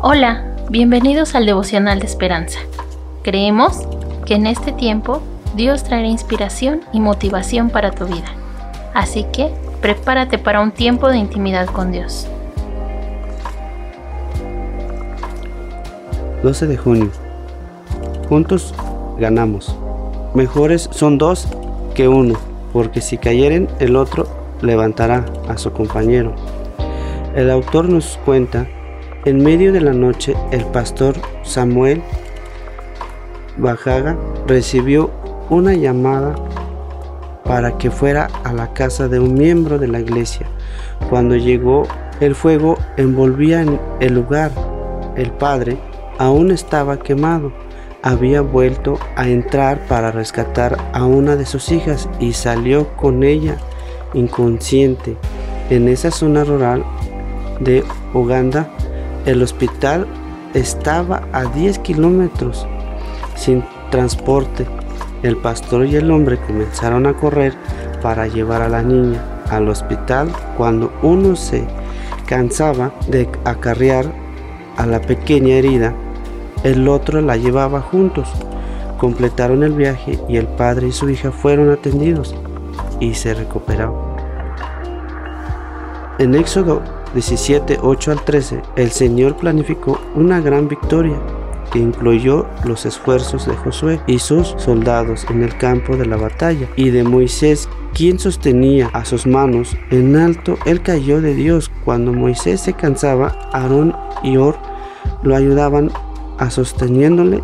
[0.00, 2.60] Hola, bienvenidos al devocional de esperanza.
[3.24, 3.82] Creemos
[4.26, 5.20] que en este tiempo
[5.56, 8.32] Dios traerá inspiración y motivación para tu vida.
[8.94, 9.50] Así que
[9.80, 12.28] prepárate para un tiempo de intimidad con Dios.
[16.44, 17.10] 12 de junio.
[18.28, 18.72] Juntos
[19.18, 19.74] ganamos.
[20.32, 21.48] Mejores son dos
[21.96, 22.38] que uno,
[22.72, 24.28] porque si cayeren el otro
[24.62, 26.36] levantará a su compañero.
[27.34, 28.68] El autor nos cuenta
[29.24, 32.02] en medio de la noche, el pastor Samuel
[33.56, 35.10] Bajaga recibió
[35.50, 36.36] una llamada
[37.44, 40.46] para que fuera a la casa de un miembro de la iglesia.
[41.10, 41.84] Cuando llegó,
[42.20, 43.64] el fuego envolvía
[44.00, 44.52] el lugar.
[45.16, 45.78] El padre
[46.18, 47.52] aún estaba quemado.
[48.02, 53.56] Había vuelto a entrar para rescatar a una de sus hijas y salió con ella
[54.14, 55.16] inconsciente.
[55.70, 56.84] En esa zona rural
[57.60, 57.82] de
[58.14, 58.70] Uganda,
[59.28, 60.06] el hospital
[60.54, 62.66] estaba a 10 kilómetros
[63.36, 64.66] sin transporte.
[65.22, 67.54] El pastor y el hombre comenzaron a correr
[68.00, 71.66] para llevar a la niña al hospital cuando uno se
[72.26, 74.06] cansaba de acarrear
[74.78, 75.92] a la pequeña herida,
[76.62, 78.32] el otro la llevaba juntos.
[78.98, 82.34] Completaron el viaje y el padre y su hija fueron atendidos
[82.98, 83.94] y se recuperaron.
[86.18, 86.82] En Éxodo
[87.14, 91.18] 17, 8 al 13, el Señor planificó una gran victoria
[91.72, 96.68] que incluyó los esfuerzos de Josué y sus soldados en el campo de la batalla
[96.76, 101.70] y de Moisés quien sostenía a sus manos en alto, él cayó de Dios.
[101.84, 104.56] Cuando Moisés se cansaba, Aarón y Or
[105.22, 105.90] lo ayudaban
[106.38, 107.42] a sosteniéndole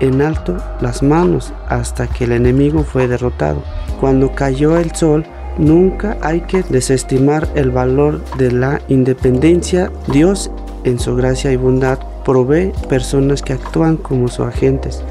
[0.00, 3.62] en alto las manos hasta que el enemigo fue derrotado.
[4.00, 5.24] Cuando cayó el sol,
[5.60, 9.92] Nunca hay que desestimar el valor de la independencia.
[10.10, 10.50] Dios,
[10.84, 15.02] en su gracia y bondad, provee personas que actúan como sus agentes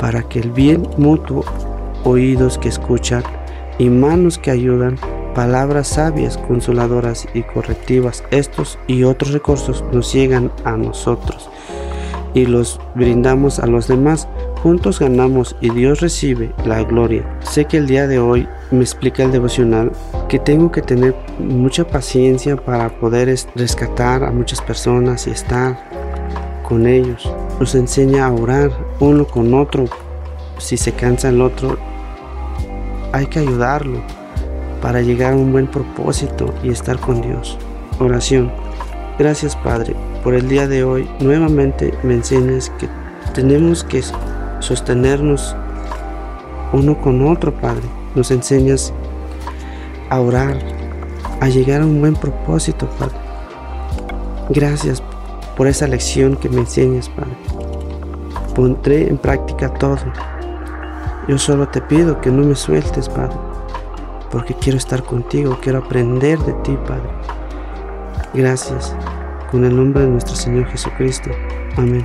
[0.00, 1.44] para que el bien mutuo,
[2.02, 3.22] oídos que escuchan
[3.78, 4.98] y manos que ayudan,
[5.36, 11.48] palabras sabias, consoladoras y correctivas, estos y otros recursos nos llegan a nosotros
[12.34, 14.26] y los brindamos a los demás
[14.66, 17.24] Juntos ganamos y Dios recibe la gloria.
[17.38, 19.92] Sé que el día de hoy me explica el devocional
[20.28, 25.78] que tengo que tener mucha paciencia para poder rescatar a muchas personas y estar
[26.64, 27.32] con ellos.
[27.60, 29.84] Nos enseña a orar uno con otro.
[30.58, 31.78] Si se cansa el otro,
[33.12, 34.02] hay que ayudarlo
[34.82, 37.56] para llegar a un buen propósito y estar con Dios.
[38.00, 38.50] Oración.
[39.16, 39.94] Gracias Padre
[40.24, 41.08] por el día de hoy.
[41.20, 42.88] Nuevamente me enseñas que
[43.32, 44.02] tenemos que
[44.60, 45.56] sostenernos
[46.72, 47.84] uno con otro, Padre.
[48.14, 48.92] Nos enseñas
[50.10, 50.58] a orar,
[51.40, 53.16] a llegar a un buen propósito, Padre.
[54.50, 55.02] Gracias
[55.56, 57.36] por esa lección que me enseñas, Padre.
[58.54, 59.98] Pondré en práctica todo.
[61.28, 63.36] Yo solo te pido que no me sueltes, Padre,
[64.30, 67.10] porque quiero estar contigo, quiero aprender de ti, Padre.
[68.32, 68.94] Gracias.
[69.50, 71.30] Con el nombre de nuestro Señor Jesucristo.
[71.76, 72.04] Amén.